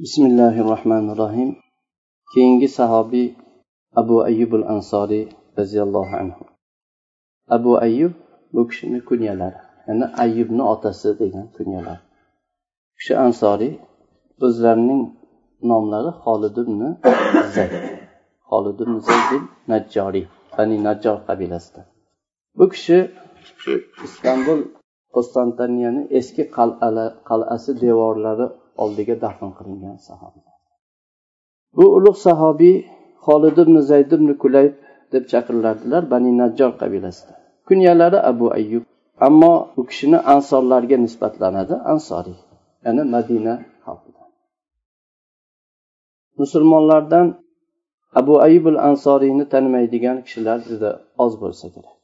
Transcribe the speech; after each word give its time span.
bismillahi 0.00 0.60
rohmanir 0.60 1.16
rohim 1.18 1.50
keyingi 2.32 2.68
sahobiy 2.68 3.28
abu 4.00 4.16
ayyubul 4.28 4.64
ansoriy 4.74 5.24
roziyallohu 5.58 6.16
anhu. 6.22 6.44
Abu 7.56 7.78
ayyub 7.86 8.12
bu 8.52 8.62
kishini 8.68 9.00
kunyalari 9.08 9.58
ya'ni 9.86 10.06
ayyubni 10.22 10.62
otasi 10.72 11.08
degan 11.20 11.46
kunyalar 11.56 11.98
kishi 12.98 13.14
ansoriy 13.26 13.72
o'zlarining 14.46 15.02
nomlari 15.70 16.10
xolid 16.24 16.56
ibn 16.64 16.80
zayd 17.54 17.74
xolid 18.50 18.78
ibn 18.84 18.96
zayd 19.08 19.42
najjoriy 19.72 20.26
bani 20.56 20.76
najjor 20.86 21.16
qabilasidan 21.28 21.86
bu 22.58 22.64
kishi 22.72 22.98
istanbul 24.06 24.60
konstantiniyani 25.14 26.02
eski 26.18 26.42
qal'asi 27.28 27.70
devorlari 27.84 28.46
oldiga 28.82 29.14
dafn 29.24 29.50
qilingan 29.58 29.96
sahoba. 30.08 30.40
Bu 31.76 31.84
ulug' 31.96 32.18
sahobiy 32.26 32.76
xolid 33.26 33.56
ibn 33.64 33.76
zayd 33.90 34.10
ibn 34.16 34.28
kulayb 34.42 34.74
deb 35.12 35.24
chaqiriladilar 35.32 36.02
bani 36.12 36.30
najjor 36.40 36.72
qabilasida 36.80 37.34
kunyalari 37.68 38.18
abu 38.30 38.46
ayyub 38.58 38.84
ammo 39.26 39.52
u 39.80 39.82
kishini 39.88 40.18
ansorlarga 40.34 40.96
nisbatlanadi 41.04 41.74
ansoriy 41.92 42.38
ya'ni 42.84 43.02
madina 43.14 43.54
xalqidan. 43.84 44.28
Musulmonlardan 46.40 47.26
abu 48.20 48.34
ayyubul 48.46 48.78
ansoriyni 48.88 49.44
tanimaydigan 49.52 50.18
kishilar 50.24 50.58
juda 50.68 50.90
oz 51.24 51.32
bo'lsa 51.42 51.66
kerak. 51.74 51.96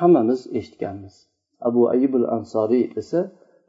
Hammamiz 0.00 0.40
eshitganmiz. 0.58 1.14
Abu 1.68 1.80
ayyubul 1.92 2.26
ansoriy 2.36 2.84
esa 3.00 3.20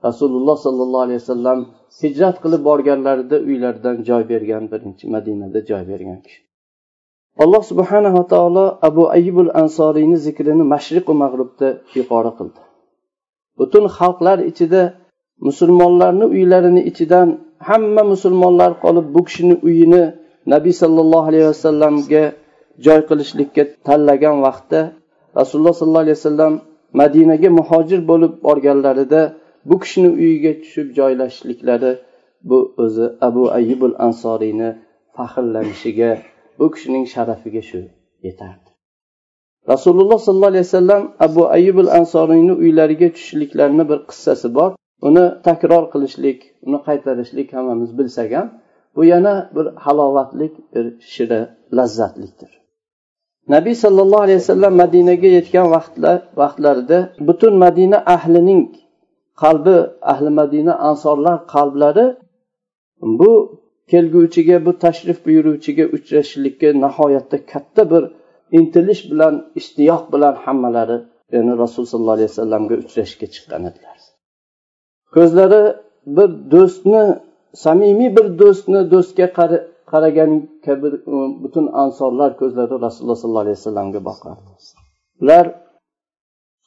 rasululloh 0.07 0.57
sollallohu 0.65 1.03
alayhi 1.07 1.21
vasallam 1.23 1.59
hijrat 2.01 2.35
qilib 2.43 2.61
borganlarida 2.69 3.37
uylaridan 3.49 3.95
joy 4.07 4.23
bergan 4.31 4.63
birinchi 4.71 5.03
madinada 5.15 5.59
joy 5.69 5.83
bergan 5.91 6.19
kishi. 6.25 6.39
Alloh 7.43 7.63
subhanava 7.71 8.23
taolo 8.33 8.66
abu 8.89 9.03
ayibul 9.17 9.52
ansoriyni 9.61 10.17
zikrini 10.25 10.63
mashriqu 10.73 11.13
mag'rubda 11.23 11.67
yuqori 11.97 12.31
qildi. 12.38 12.61
Butun 13.59 13.85
xalqlar 13.97 14.38
ichida 14.52 14.81
musulmonlarni 15.47 16.25
uylarini 16.36 16.81
ichidan 16.89 17.27
hamma 17.69 18.03
musulmonlar 18.13 18.71
qolib 18.83 19.05
bu 19.15 19.21
kishini 19.27 19.55
uyini 19.67 20.03
nabiy 20.53 20.75
sollallohu 20.81 21.27
alayhi 21.31 21.47
vasallamga 21.52 22.23
joy 22.86 22.99
qilishlikka 23.09 23.63
tanlagan 23.88 24.38
vaqtda 24.45 24.80
rasululloh 25.39 25.73
sollallohu 25.80 26.05
alayhi 26.05 26.19
vasallam 26.19 26.53
madinaga 27.02 27.49
muhojir 27.59 27.99
bo'lib 28.11 28.33
borganlarida 28.47 29.21
bu 29.70 29.76
kishini 29.84 30.09
uyiga 30.09 30.52
tushib 30.62 30.88
joylashishliklari 30.98 31.92
bu 32.50 32.59
o'zi 32.84 33.06
abu 33.28 33.44
ayyubul 33.58 33.95
ansoriyni 34.08 34.70
faxrlanishiga 35.16 36.12
bu 36.59 36.66
kishining 36.73 37.06
sharafiga 37.14 37.62
shu 37.70 37.80
yetardi. 38.28 38.70
Rasululloh 39.73 40.20
sollallohu 40.26 40.54
alayhi 40.54 40.66
vasallam 40.70 41.04
abu 41.20 41.42
ayyubul 41.56 41.92
ansoriyni 42.00 42.54
uylariga 42.54 43.08
tushishliklarini 43.16 43.89
bir 43.89 44.00
qissasi 44.09 44.48
bor. 44.58 44.72
Uni 45.08 45.26
takror 45.48 45.84
qilishlik 45.94 46.39
uni 46.67 46.80
qaytarishlik 46.88 47.48
hammamiz 47.56 47.92
bilsak 48.00 48.32
ham 48.38 48.48
bu 48.95 49.02
yana 49.06 49.34
bir 49.56 49.66
halovatlik 49.86 50.54
bir 50.73 50.86
shira 51.14 51.39
lazzatlikdir. 51.78 52.52
Nabiy 53.54 53.76
sollallohu 53.84 54.22
alayhi 54.28 54.39
vasallam 54.44 54.73
madinaga 54.84 55.30
yetgan 55.38 55.67
vaqtlar 55.76 56.17
vaqtlarida 56.42 57.00
butun 57.28 57.54
madina 57.64 57.98
ahlining 58.16 58.62
qalbi 59.42 59.75
ahli 60.11 60.30
madina 60.39 60.73
ansorlar 60.89 61.38
qalblari 61.53 62.06
bu 63.20 63.31
kelguvchiga 63.92 64.58
bu 64.66 64.72
tashrif 64.83 65.17
buyuruvchiga 65.25 65.86
uchrashishlikka 65.95 66.70
nihoyatda 66.83 67.38
katta 67.52 67.81
bir 67.92 68.03
intilish 68.58 69.02
bilan 69.11 69.33
ishtiyoq 69.59 70.03
bilan 70.14 70.33
hammalari 70.45 70.98
ya'ni 71.36 71.53
rasululloh 71.64 71.92
sollallohu 71.93 72.17
alayhi 72.17 72.32
vasallamga 72.33 72.76
uchrashishga 72.83 73.27
chiqqan 73.33 73.61
edilar. 73.70 73.98
Ko'zlari 75.15 75.61
bir 76.17 76.30
do'stni 76.54 77.04
samimiy 77.65 78.10
bir 78.17 78.26
do'stni 78.42 78.80
do'stga 78.94 79.27
qaragan 79.92 80.32
kabi 80.65 80.88
butun 81.44 81.65
ansorlar 81.83 82.30
ko'zlari 82.42 82.76
rasululloh 82.86 83.17
sollallohu 83.21 83.45
alayhi 83.45 83.60
vasallamga 83.60 83.99
boqardi. 84.10 84.52
Ular 85.23 85.45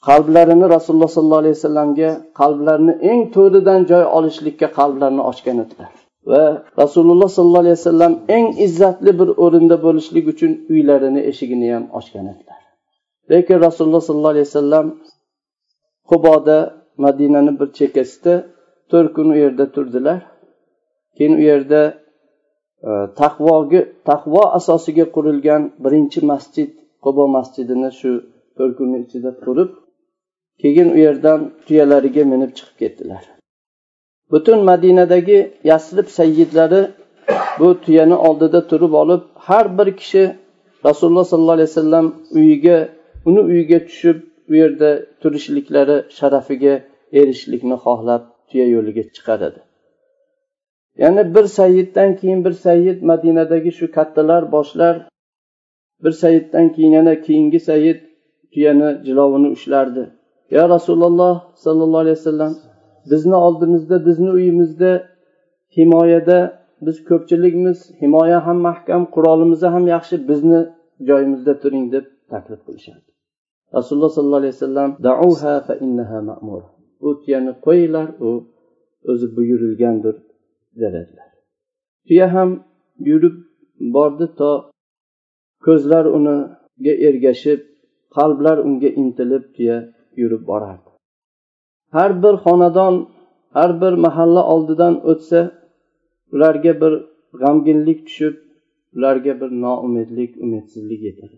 qalblarini 0.09 0.67
rasululloh 0.77 1.11
sollallohu 1.17 1.43
alayhi 1.45 1.57
vasallamga 1.59 2.11
qalblarini 2.41 2.95
eng 3.11 3.21
to'ridan 3.37 3.81
joy 3.91 4.05
olishlikka 4.19 4.67
qalblarini 4.79 5.23
ochgan 5.31 5.59
edilar. 5.65 5.91
Va 6.31 6.45
rasululloh 6.83 7.29
sollallohu 7.37 7.65
alayhi 7.65 7.79
vasallam 7.81 8.13
eng 8.37 8.47
izzatli 8.67 9.13
bir 9.21 9.29
o'rinda 9.45 9.77
bo'lishlik 9.87 10.25
uchun 10.33 10.53
uylarini 10.73 11.21
eshigini 11.31 11.67
ham 11.75 11.85
ochgan 11.99 12.27
edilar. 12.33 12.61
Lekin 13.31 13.57
rasululloh 13.67 14.03
sollallohu 14.09 14.35
alayhi 14.37 14.49
vasallam 14.51 14.87
quboda 16.11 16.59
madinani 17.05 17.53
bir 17.61 17.69
chekkasida 17.79 18.35
to'rt 18.91 19.11
kun 19.17 19.29
u 19.35 19.37
yerda 19.45 19.65
turdilar. 19.75 20.21
Keyin 21.17 21.35
u 21.41 21.43
yerda 21.51 21.81
e, 22.89 22.91
taqvoga 23.21 23.81
taqvo 24.11 24.43
asosiga 24.59 25.07
qurilgan 25.17 25.63
birinchi 25.85 26.21
masjid 26.33 26.71
qubo 27.05 27.25
masjidini 27.37 27.91
shu 28.01 28.13
to'rt 28.57 28.75
kunni 28.79 28.99
ichida 29.05 29.31
qurib 29.45 29.71
keyin 30.61 30.89
u 30.97 30.99
yerdan 31.07 31.41
tuyalariga 31.67 32.25
minib 32.33 32.51
chiqib 32.57 32.77
ketdilar. 32.83 33.25
Butun 34.31 34.59
madinadagi 34.71 35.39
yasrib 35.71 36.09
sayyidlari 36.19 36.83
bu 37.59 37.81
tuyani 37.85 38.17
oldida 38.29 38.61
turib 38.71 38.93
olib 39.03 39.23
har 39.47 39.67
bir 39.79 39.89
kishi 40.01 40.25
rasululloh 40.85 41.25
sollallohu 41.25 41.57
alayhi 41.59 41.71
vasallam 41.73 42.07
uyiga 42.39 42.89
uni 43.29 43.41
uyiga 43.51 43.79
tushib 43.89 44.19
u 44.51 44.55
yerda 44.63 44.91
turishliklari 45.23 45.97
sharafiga 46.19 46.75
erishishlikni 47.19 47.77
xohlab 47.85 48.23
tuya 48.49 48.67
yo'liga 48.75 49.03
chiqaradi. 49.15 49.61
Ya'ni 51.03 51.23
bir 51.35 51.47
sayyiddan 51.59 52.11
keyin 52.21 52.41
bir 52.45 52.55
sayyid 52.67 52.99
madinadagi 53.11 53.73
shu 53.79 53.87
kattalar 53.97 54.43
boshlar 54.53 54.95
bir 56.05 56.15
sayyiddan 56.23 56.67
keyin 56.75 56.93
yana 56.99 57.15
keyingi 57.27 57.61
sayyid 57.71 58.01
tuyani 58.53 58.89
jilovini 59.07 59.49
ushlardi. 59.57 60.05
Yo 60.57 60.63
rasululloh 60.75 61.35
sollallohu 61.65 62.03
alayhi 62.05 62.19
vasallam 62.21 62.53
bizni 63.11 63.37
oldimizda 63.47 63.97
bizni 64.07 64.31
uyimizda 64.39 64.93
himoyada 65.77 66.39
biz 66.87 66.97
ko'pchilikmiz 67.09 67.79
himoya 68.01 68.39
ham 68.47 68.59
mahkam 68.69 69.03
qurolimiz 69.15 69.61
ham 69.75 69.85
yaxshi 69.95 70.17
bizni 70.31 70.61
joyimizda 71.09 71.53
turing 71.63 71.87
deb 71.95 72.05
taklif 72.33 72.61
qilishadi 72.67 73.09
rasululloh 73.77 74.13
sollallohu 74.17 74.43
alayhi 74.43 74.55
vasallam 74.57 74.91
dauha 75.09 75.55
fa 75.67 75.75
innaha 75.85 76.19
ma'mur. 76.31 76.63
U 77.07 77.09
tuyani 77.23 77.53
qo'yinglar 77.67 78.09
u 78.27 78.31
o'zi 79.11 79.27
buyurilgandir 79.37 80.17
dedilar 80.83 81.29
tuya 82.07 82.27
ham 82.35 82.51
yurib 83.09 83.37
bordi 83.97 84.27
to 84.39 84.51
ko'zlar 85.67 86.05
uniga 86.17 86.95
ergashib 87.09 87.61
qalblar 88.17 88.57
unga 88.69 88.91
intilib 89.03 89.45
tuya 89.57 89.79
yurib 90.23 90.43
borardi. 90.51 90.91
Har 91.97 92.11
bir 92.23 92.35
xonadon 92.45 92.95
har 93.57 93.71
bir 93.83 93.95
mahalla 94.07 94.43
oldidan 94.55 94.95
o'tsa 95.11 95.41
ularga 96.35 96.73
bir 96.83 96.93
g'amginlik 97.41 98.01
tushib 98.07 98.35
ularga 98.97 99.33
bir 99.41 99.51
noumidlik 99.65 100.33
umidsizlik 100.45 101.01
yetadi 101.09 101.37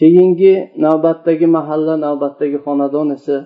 keyingi 0.00 0.54
navbatdagi 0.84 1.46
mahalla 1.56 1.94
navbatdagi 2.06 2.58
xonadon 2.66 3.08
esa 3.16 3.36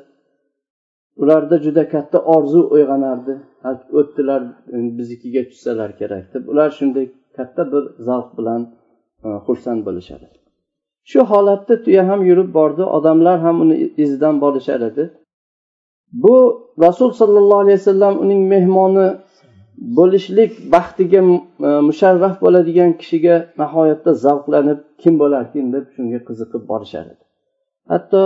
ularda 1.23 1.57
juda 1.65 1.89
katta 1.95 2.19
orzu 2.35 2.61
uyg'onardi. 2.75 3.35
O'tdilar 4.01 4.43
biznikiga 4.99 5.43
tushsalar 5.51 5.91
kerak 6.01 6.25
deb. 6.35 6.43
Ular 6.53 6.71
shunday 6.79 7.07
katta 7.37 7.63
bir 7.73 7.85
zavq 8.09 8.31
bilan 8.39 8.63
e, 9.27 9.29
xursand 9.47 9.81
bo'lishadi. 9.87 10.27
Shu 11.11 11.21
holatda 11.31 11.75
tuya 11.85 12.03
ham 12.11 12.21
yurib 12.29 12.51
bordi 12.59 12.83
odamlar 12.97 13.37
ham 13.45 13.57
uni 13.65 13.77
izidan 14.05 14.35
borishar 14.45 14.81
edi 14.91 15.05
bu 16.25 16.37
rasul 16.85 17.11
sollallohu 17.21 17.63
alayhi 17.65 17.79
vasallam 17.81 18.15
uning 18.25 18.43
mehmoni 18.55 19.07
bo'lishlik 19.99 20.53
baxtiga 20.75 21.21
e, 21.69 21.71
musharraf 21.89 22.35
bo'ladigan 22.45 22.91
kishiga 23.01 23.37
nihoyatda 23.61 24.11
zavqlanib 24.25 24.81
kim 25.03 25.15
bo'larkin 25.23 25.65
deb 25.75 25.85
shunga 25.95 26.21
qiziqib 26.29 26.63
borishar 26.73 27.05
edi 27.13 27.25
hatto 27.93 28.23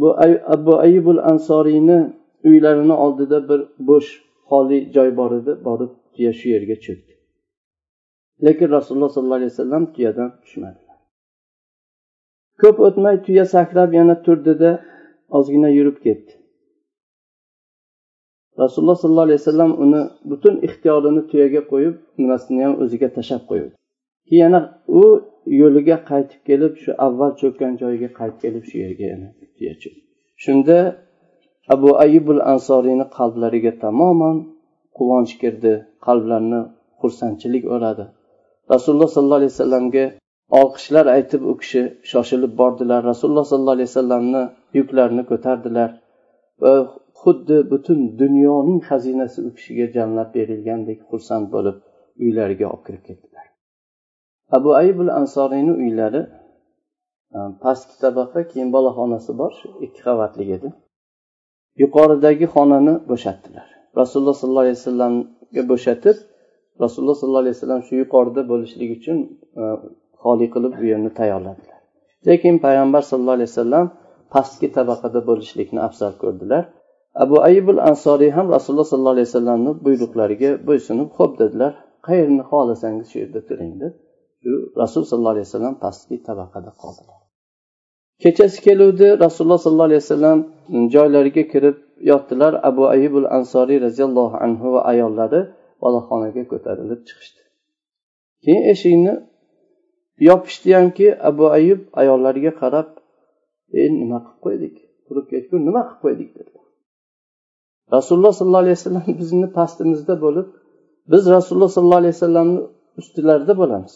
bu 0.00 0.08
abu 0.56 0.72
ayyubul 0.84 1.20
ansoriyni 1.32 1.98
uylarini 2.48 2.92
oldida 3.04 3.38
bir 3.48 3.60
bo'sh 3.88 4.10
xoli 4.48 4.78
joy 4.94 5.10
bor 5.16 5.30
edi 5.40 5.52
borib 5.68 5.92
tuya 6.14 6.32
shu 6.38 6.46
yerga 6.54 6.76
cho'kdi. 6.86 7.12
Lekin 8.46 8.68
rasululloh 8.76 9.10
sollallohu 9.14 9.40
alayhi 9.40 9.52
vasallam 9.54 9.84
tuyadan 9.94 10.30
tushmadi. 10.42 10.83
Ko'p 12.62 12.76
o'tmay 12.86 13.16
tuya 13.26 13.44
sakrab 13.54 13.90
yana 13.98 14.14
turdida 14.24 14.70
ozgina 15.36 15.68
yurib 15.78 15.98
ketdi. 16.06 16.32
Rasululloh 18.62 18.96
sollallohu 19.02 19.26
alayhi 19.28 19.40
vasallam 19.42 19.72
uni 19.84 20.00
butun 20.30 20.54
ixtiyorini 20.66 21.22
tuyaga 21.30 21.62
qo'yib 21.72 21.94
nimasini 22.20 22.60
ham 22.64 22.74
o'ziga 22.82 23.08
tashlab 23.16 23.42
qo'ydi. 23.50 23.70
Keyin 24.28 24.42
yana 24.44 24.60
u 25.00 25.04
yo'liga 25.60 25.96
qaytib 26.10 26.40
kelib 26.48 26.72
shu 26.82 26.90
avval 27.06 27.32
cho'kkan 27.40 27.72
joyiga 27.82 28.08
qaytib 28.18 28.38
kelib 28.44 28.64
shu 28.70 28.76
yerga 28.84 29.04
yana 29.12 29.28
tuya 29.56 29.74
shunda 30.44 30.78
abu 31.74 31.90
ayibul 32.04 32.40
ansoriyni 32.52 33.06
qalblariga 33.16 33.72
tamoman 33.84 34.36
quvonch 34.98 35.32
kirdi 35.42 35.72
qalblarini 36.06 36.60
xursandchilik 37.00 37.64
o'radi 37.74 38.04
rasululloh 38.72 39.08
sollallohu 39.14 39.40
alayhi 39.40 39.54
vasallamga 39.54 40.04
olqishlar 40.60 41.06
aytib 41.16 41.42
u 41.50 41.56
kishi 41.62 41.82
shoshilib 42.12 42.52
bordilar. 42.60 43.00
Rasululloh 43.10 43.46
sollallohu 43.52 43.76
alayhi 43.78 43.90
vasallamni 43.92 44.42
yuklarini 44.78 45.24
ko'tardilar. 45.30 45.90
Va 46.62 46.74
xuddi 47.22 47.56
butun 47.72 48.18
dunyoning 48.22 48.80
xazinasi 48.88 49.38
u 49.48 49.50
kishiga 49.56 49.86
jamlab 49.96 50.28
berilgandek 50.36 50.98
xursand 51.10 51.46
bo'lib 51.54 51.76
uylariga 52.24 52.66
olib 52.72 52.84
kirib 52.86 53.04
ketdilar 53.08 53.46
abu 54.56 54.74
ayibul 54.74 55.08
ansoriyni 55.08 55.72
uylari 55.72 56.22
e, 57.36 57.38
pastki 57.62 57.96
tabaqa 58.04 58.40
keyin 58.50 58.72
boloxonasi 58.76 59.32
bor 59.40 59.52
shu 59.58 59.68
ikki 59.86 60.00
qavatli 60.08 60.44
edi. 60.56 60.68
Yuqoridagi 61.82 62.46
xonani 62.54 62.94
bo'shatdilar. 63.10 63.68
Rasululloh 64.00 64.36
sollallohu 64.40 64.64
alayhi 64.66 64.78
vasallamga 64.80 65.62
bo'shatib 65.72 66.16
rasululloh 66.84 67.16
sollallohu 67.20 67.44
alayhi 67.44 67.56
vasallam 67.56 67.82
shu 67.88 67.94
yuqorida 68.02 68.42
bo'lishlik 68.50 68.90
uchun 68.98 69.18
e, 69.60 69.62
xoli 70.24 70.46
qilib 70.54 70.72
bu 70.80 70.84
yerni 70.92 71.10
tayyorladilar. 71.18 71.78
Lekin 72.28 72.54
payg'ambar 72.64 73.02
sallallohu 73.08 73.38
alayhi 73.38 73.50
vasallam 73.52 73.86
pastki 74.34 74.68
tabaqada 74.76 75.20
bo'lishlikni 75.28 75.80
afzal 75.88 76.12
ko'rdilar. 76.22 76.62
Abu 77.24 77.36
ayibul 77.48 77.80
ansoriy 77.90 78.30
ham 78.36 78.46
rasululloh 78.56 78.88
sollallohu 78.92 79.16
alayhi 79.16 79.28
vasallamni 79.30 79.72
buyruqlariga 79.86 80.50
bo'ysunib 80.68 81.08
xo'p 81.18 81.32
dedilar 81.42 81.72
qayerni 82.06 82.42
xohlasangiz 82.50 83.06
shu 83.10 83.16
yerda 83.22 83.40
turing 83.48 83.72
deb 83.82 83.92
shu 84.42 84.52
rasul 84.82 85.02
sollallohu 85.10 85.34
alayhi 85.36 85.48
vasallam 85.48 85.74
pastki 85.84 86.16
tabaqada 86.28 86.70
qoldilar. 86.82 87.18
Kechasi 88.22 88.58
keluvdi 88.66 89.08
rasululloh 89.24 89.60
sollallohu 89.64 89.88
alayhi 89.90 90.02
vasallam 90.04 90.38
joylariga 90.94 91.44
kirib 91.52 91.76
yotdilar. 92.10 92.52
Abu 92.70 92.82
ayibul 92.94 93.28
ansoriy 93.38 93.78
roziyallohu 93.86 94.36
anhu 94.46 94.66
va 94.74 94.80
ayollari 94.92 95.40
boloxonaga 95.82 96.42
ko'tarilib 96.52 97.00
chiqishdi. 97.08 97.40
Keyin 98.44 98.64
eshikni 98.72 99.12
yopishdiyamki 100.28 101.06
abu 101.28 101.44
ayub 101.50 101.80
ayollariga 102.00 102.52
qarab 102.60 102.88
e 103.80 103.82
nima 104.00 104.18
qilib 104.24 104.40
qo'ydik? 104.44 104.74
Turib 105.06 105.26
ketgur 105.32 105.60
nima 105.68 105.82
qilib 105.88 106.00
qo'ydik? 106.04 106.30
dedi. 106.38 106.58
Rasululloh 107.96 108.32
sollallohu 108.38 108.64
alayhi 108.64 108.78
vasallam 108.78 109.06
bizni 109.20 109.48
pastimizda 109.58 110.14
bo'lib 110.24 110.46
biz 111.12 111.22
rasululloh 111.36 111.70
sollallohu 111.76 112.02
alayhi 112.02 112.16
vasallamni 112.16 112.60
ustilarida 113.00 113.54
bo'lamiz. 113.62 113.92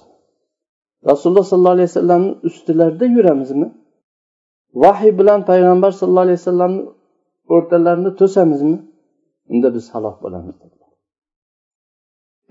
Rasululloh 1.10 1.44
sollallohu 1.50 1.76
alayhi 1.78 1.90
vasallamni 1.90 2.32
ustilarida 2.48 3.06
yuramizmi? 3.16 3.68
Vahiy 4.82 5.12
bilan 5.20 5.40
payg'ambar 5.50 5.90
sallallohu 5.98 6.26
alayhi 6.28 6.40
vasallamni 6.42 6.82
o'rtalarini 7.54 8.10
to'samizmi? 8.20 8.78
Unda 9.52 9.68
biz 9.76 9.84
halok 9.94 10.16
bo'lamiz 10.24 10.56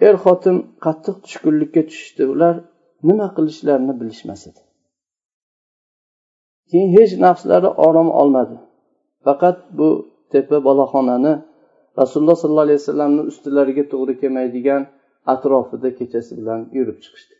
er 0.05 0.15
xotin 0.23 0.57
qattiq 0.85 1.15
tushkunlikka 1.25 1.81
tushishdi. 1.89 2.23
Ular 2.33 2.55
nima 3.03 3.27
qilishlarini 3.35 3.94
bilishmas 3.99 4.41
edi. 4.49 4.61
Keyin 6.69 6.89
hech 6.97 7.13
nafslari 7.25 7.69
orom 7.88 8.09
olmadi. 8.21 8.57
Faqat 9.25 9.57
bu 9.77 9.89
tepa 10.31 10.57
boloxonani 10.67 11.33
rasululloh 11.99 12.38
sollallohu 12.41 12.67
alayhi 12.67 12.79
vasallamni 12.83 13.21
ustilariga 13.31 13.83
to'g'ri 13.91 14.13
kelmaydigan 14.21 14.81
atrofida 15.33 15.89
kechasi 15.99 16.31
bilan 16.39 16.59
yurib 16.77 16.97
chiqishdi. 17.03 17.35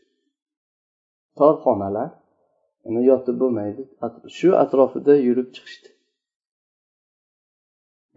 Tor 1.38 1.54
xonalar 1.64 2.10
uni 2.88 3.02
yotib 3.12 3.36
bo'lmaydi 3.42 3.82
shu 4.38 4.50
atrofida 4.64 5.14
yurib 5.28 5.50
chiqishdi. 5.56 5.90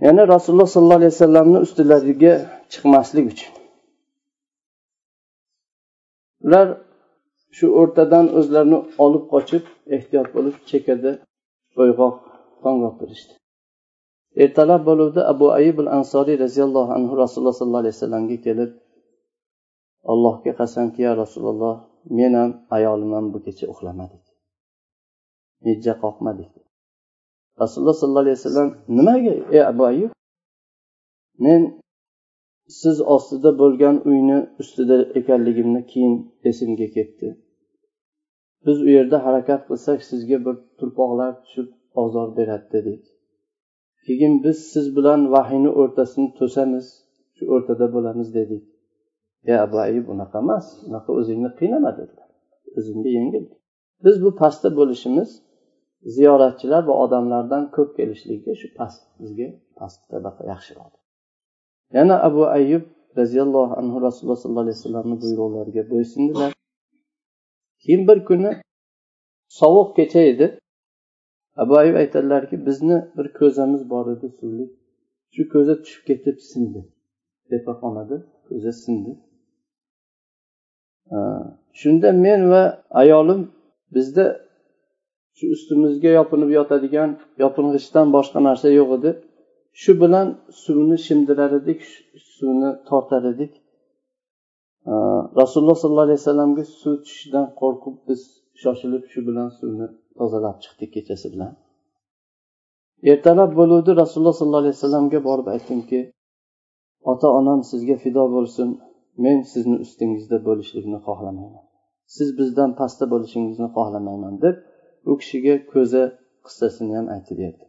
Ya'ni 0.04 0.22
rasululloh 0.34 0.68
sollallohu 0.74 1.00
alayhi 1.00 1.14
vasallamni 1.16 1.58
ustilariga 1.66 2.34
chiqmaslik 2.72 3.26
uchun 3.32 3.52
ular 6.46 6.66
shu 7.56 7.66
o'rtadan 7.80 8.26
o'zlarini 8.38 8.78
olib 9.04 9.24
qochib 9.32 9.64
ehtiyot 9.96 10.28
bo'lib 10.36 10.56
chekkada 10.70 11.12
bo'yg'oq 11.76 12.16
tong 12.62 12.78
ertalab 14.42 14.82
bo'luvdi 14.88 15.20
abu 15.32 15.46
ayib 15.58 15.76
ansoriy 15.98 16.36
roziyallohu 16.44 16.90
anhu 16.98 17.12
rasululloh 17.22 17.54
sollallohu 17.58 17.82
alayhi 17.84 17.96
vasallamga 17.96 18.36
kelib 18.46 18.70
allohga 20.12 20.52
qasamki 20.60 21.00
ya 21.06 21.12
rasululloh 21.22 21.74
men 22.16 22.32
ham 22.40 22.50
ayolim 22.76 23.12
ham 23.16 23.26
bu 23.34 23.38
kecha 23.46 23.66
uxlamadik. 23.72 24.24
Mijja 25.64 25.94
qoqmadik. 26.04 26.52
Rasululloh 27.62 27.96
sollallohu 28.00 28.24
alayhi 28.26 28.38
vasallam 28.40 28.68
nimaga 28.96 29.34
ey 29.56 29.62
abu 29.72 29.82
ayub 29.92 30.12
men 31.44 31.60
siz 32.78 33.00
ostida 33.14 33.50
bo'lgan 33.60 33.96
uyni 34.10 34.38
ustida 34.62 34.96
ekanligimni 35.20 35.82
keyin 35.92 36.14
esimga 36.50 36.88
ketdi. 36.96 37.28
Biz 38.66 38.82
u 38.86 38.88
yerda 38.96 39.18
harakat 39.26 39.62
qilsak 39.68 40.00
sizga 40.10 40.38
bir 40.46 40.56
turpoqlar 40.78 41.32
tushib 41.44 41.68
ozor 42.02 42.28
beradi 42.38 42.68
dedik. 42.74 43.02
Keyin 44.06 44.34
biz 44.44 44.58
siz 44.72 44.86
bilan 44.96 45.20
vahiyni 45.34 45.70
o'rtasini 45.80 46.28
to'samiz 46.38 46.86
shu 47.36 47.44
o'rtada 47.54 47.86
bo'lamiz 47.94 48.28
dedik. 48.38 48.64
E, 49.44 49.52
ya 49.52 49.56
abu 49.66 50.06
bunaqa 50.10 50.38
emas 50.44 50.66
unaqa 50.88 51.10
o'zingni 51.20 51.50
qiynama 51.60 51.90
dedilar. 51.98 52.28
O'zingga 52.78 53.10
yengil 53.18 53.44
biz 54.04 54.16
bu 54.24 54.30
pastda 54.40 54.68
bo'lishimiz 54.78 55.30
ziyoratchilar 56.16 56.82
va 56.90 56.94
odamlardan 57.04 57.64
ko'p 57.76 57.90
kelishligiga 57.98 58.54
shu 58.60 58.68
past 58.78 59.02
bizga 59.20 59.48
past 59.78 60.00
tabaqa 60.12 60.42
yaxshiroq 60.52 60.99
yana 61.96 62.14
abu 62.28 62.42
ayub 62.58 62.84
roziyallohu 63.18 63.72
anhu 63.80 63.96
rasululloh 64.06 64.38
sollallohu 64.42 64.64
alayhi 64.66 64.78
vasallamni 64.78 65.16
buyruqlariga 65.22 65.82
bo'ysundilar. 65.92 66.50
Keyin 67.82 68.02
bir 68.08 68.18
kuni 68.28 68.50
sovuq 69.60 69.88
kecha 69.98 70.20
edi. 70.32 70.46
Abu 71.62 71.74
ayub 71.82 71.96
aytadilarki 72.02 72.56
bizni 72.66 72.96
bir 73.16 73.26
ko'zamiz 73.38 73.82
bor 73.92 74.06
edi 74.14 74.26
suvlik 74.38 74.70
shu 75.34 75.42
ko'za 75.52 75.74
tushib 75.82 76.02
ketib 76.08 76.38
sindi. 76.50 76.80
tepaxonada 77.50 78.16
ko'za 78.48 78.72
sindi. 78.82 79.12
Shunda 81.80 82.08
men 82.24 82.40
va 82.52 82.62
ayolim 83.02 83.40
bizda 83.94 84.24
shu 85.36 85.44
ustimizga 85.54 86.10
yopinib 86.18 86.50
yotadigan 86.58 87.10
yoping'ichdan 87.42 88.06
boshqa 88.16 88.38
narsa 88.48 88.68
yo'q 88.78 88.90
edi. 88.98 89.10
Shu 89.80 89.92
bilan 90.02 90.28
suvni 90.62 90.96
shimdirar 91.06 91.52
edik 91.60 91.80
suvni 92.36 92.70
tortar 92.88 93.22
edik 93.32 93.52
rasululloh 95.40 95.78
sollallohu 95.82 96.06
alayhi 96.08 96.20
vasallamga 96.22 96.64
suv 96.80 96.94
tushishidan 97.02 97.46
qo'rqib 97.60 97.96
biz 98.08 98.20
shoshilib 98.62 99.04
shu 99.12 99.20
bilan 99.28 99.48
suvni 99.58 99.86
tozalab 100.18 100.56
chiqdik 100.64 100.90
kechasi 100.96 101.26
bilan. 101.34 101.52
Ertalab 103.12 103.50
bo'luvdi 103.60 103.90
rasululloh 104.02 104.36
sollallohu 104.38 104.62
alayhi 104.64 104.76
vasallamga 104.78 105.18
borib 105.28 105.46
aytdimki 105.54 106.00
ota 107.12 107.28
onam 107.38 107.60
sizga 107.70 107.96
fido 108.04 108.24
bo'lsin 108.36 108.68
men 109.24 109.38
sizni 109.52 109.76
ustingizda 109.84 110.38
bo'lishlikni 110.48 110.98
xohlamayman. 111.06 111.64
Siz 112.16 112.28
bizdan 112.38 112.70
pastda 112.80 113.04
bo'lishingizni 113.12 113.68
xohlamayman 113.76 114.34
deb 114.44 114.56
u 115.10 115.12
kishiga 115.20 115.54
ko'za 115.72 116.04
qissasini 116.46 116.92
ham 116.98 117.06
aytib 117.16 117.36
berdi. 117.42 117.64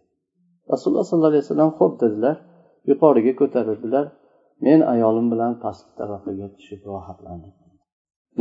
Rasululloh 0.73 1.05
sollallohu 1.09 1.31
alayhi 1.33 1.43
vasallam 1.45 1.71
xo'p 1.79 1.93
dedilar 2.03 2.35
yuqoriga 2.89 3.33
ko'tarildilar. 3.41 4.05
Men 4.65 4.79
ayolim 4.93 5.27
bilan 5.33 5.53
pastki 5.63 5.91
tabaqaga 5.99 6.47
tushib 6.55 6.81
rohatlandim. 6.91 7.53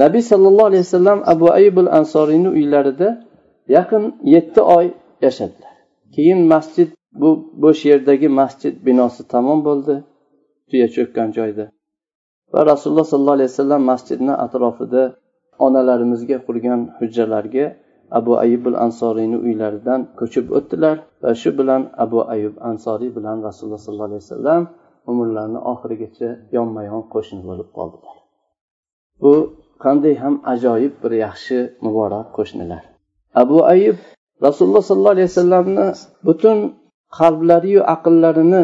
Nabiy 0.03 0.23
sollallohu 0.33 0.69
alayhi 0.71 0.85
vasallam 0.89 1.19
abu 1.33 1.47
ayibul 1.59 1.91
ansoriyni 1.99 2.49
uylarida 2.57 3.09
yaqin 3.77 4.05
yetti 4.35 4.61
oy 4.77 4.87
yashadilar. 5.27 5.75
Keyin 6.15 6.41
masjid 6.53 6.89
bu 7.21 7.29
bo'sh 7.63 7.83
yerdagi 7.91 8.29
masjid 8.41 8.75
binosi 8.87 9.23
tamom 9.33 9.61
bo'ldi 9.69 9.95
tuya 10.69 10.89
cho'kkan 10.97 11.29
joyda. 11.39 11.65
Va 12.53 12.61
rasululloh 12.73 13.07
sollallohu 13.13 13.37
alayhi 13.39 13.51
vasallam 13.53 13.83
masjidni 13.93 14.35
atrofida 14.45 15.03
onalarimizga 15.67 16.39
qurgan 16.47 16.81
hujralarga 16.99 17.67
abu 18.19 18.33
ayubul 18.45 18.77
ansoriyni 18.87 19.39
uylaridan 19.47 20.01
ko'chib 20.19 20.47
o'tdilar 20.59 20.97
va 21.23 21.31
shu 21.41 21.51
bilan 21.59 21.83
abu 22.05 22.19
ayub 22.35 22.55
ansoriy 22.71 23.11
bilan 23.17 23.37
rasululloh 23.47 23.81
sollallohu 23.87 24.11
alayhi 24.11 24.25
vasallam 24.25 24.63
umrlarini 25.11 25.61
oxirigacha 25.73 26.31
yonma 26.57 26.83
yon 26.91 27.03
qo'shni 27.15 27.41
bo'lib 27.49 27.69
qoldilar. 27.79 28.17
Bu 29.23 29.33
qanday 29.85 30.15
ham 30.23 30.35
ajoyib 30.53 30.95
bir 31.03 31.13
yaxshi 31.25 31.59
muborak 31.85 32.27
qo'shnilar. 32.37 32.83
Abu 33.43 33.59
ayub 33.75 33.99
rasululloh 34.47 34.83
sollallohu 34.89 35.17
alayhi 35.17 35.31
vasallamni 35.33 35.87
butun 36.29 36.57
qalblariyu 37.19 37.81
aqllarini 37.95 38.63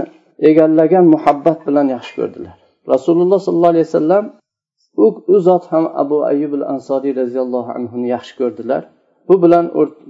egallagan 0.49 1.05
muhabbat 1.15 1.59
bilan 1.67 1.87
yaxshi 1.95 2.12
ko'rdilar. 2.19 2.57
Rasululloh 2.93 3.38
sollallohu 3.47 3.75
alayhi 3.75 3.88
vasallam 3.91 4.25
u 5.35 5.37
zot 5.49 5.65
ham 5.73 5.85
abu 6.03 6.17
ayub 6.33 6.53
al 6.59 6.65
ansoriy 6.75 7.12
roziyallohu 7.21 7.71
anhuni 7.79 8.07
yaxshi 8.15 8.35
ko'rdilar. 8.41 8.83
Bu 9.28 9.35
bilan 9.42 9.66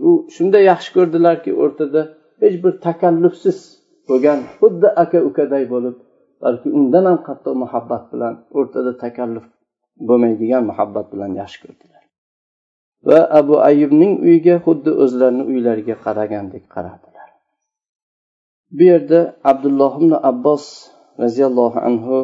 u 0.08 0.10
shunday 0.34 0.62
yaxshi 0.72 0.90
ko'rdilarki 0.96 1.50
o'rtada 1.62 2.02
hech 2.42 2.56
bir 2.64 2.72
takallufsiz 2.86 3.58
bo'lgan 4.08 4.38
xuddi 4.60 4.88
aka 5.02 5.18
ukaday 5.28 5.64
bo'lib 5.74 5.96
balki 6.42 6.68
undan 6.78 7.04
ham 7.10 7.18
qattiq 7.28 7.54
muhabbat 7.64 8.04
bilan 8.12 8.34
o'rtada 8.58 8.92
takalluf 9.04 9.46
bo'lmaydigan 10.08 10.62
muhabbat 10.70 11.06
bilan 11.12 11.32
yaxshi 11.40 11.58
ko'rdilar. 11.64 12.02
Va 13.08 13.20
abu 13.40 13.54
ayubning 13.70 14.12
uyiga 14.26 14.56
xuddi 14.66 14.90
o'zlarini 15.02 15.44
uylariga 15.52 15.94
qaragandek 16.04 16.64
qaradilar 16.74 17.28
bu 18.76 18.82
yerda 18.92 19.20
abdulloh 19.50 19.92
ibn 20.00 20.12
abbos 20.30 20.64
roziyallohu 21.22 21.78
anhu 21.88 22.16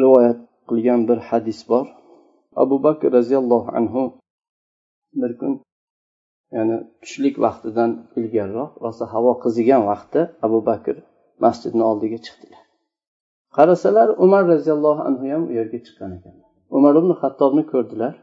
rivoyat 0.00 0.40
qilgan 0.68 1.00
bir 1.08 1.18
hadis 1.28 1.60
bor. 1.70 1.86
Abu 2.62 2.76
bakr 2.86 3.06
roziyallohu 3.18 3.70
anhu 3.78 4.02
bir 5.14 5.38
kun 5.38 5.52
ya'ni 6.52 6.76
tushlik 7.02 7.36
vaqtidan 7.44 7.90
ilgariroq 8.16 8.70
rosa 8.84 9.04
havo 9.14 9.32
qizigan 9.44 9.82
vaqtda 9.90 10.20
abu 10.46 10.66
bakr 10.66 10.96
masjidni 11.44 11.82
oldiga 11.90 12.18
chiqdilar. 12.26 12.62
Qarasalar 13.56 14.08
umar 14.24 14.42
roziyallohu 14.52 15.00
anhu 15.08 15.24
ham 15.32 15.42
u 15.48 15.52
yerga 15.58 15.78
chiqqan 15.86 16.10
ekan. 16.16 16.34
Umar 16.76 16.94
ibn 17.00 17.10
hattobni 17.20 17.64
ko'rdilar. 17.72 18.14